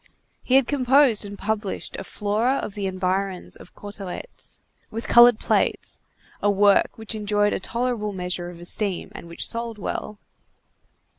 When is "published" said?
1.37-1.95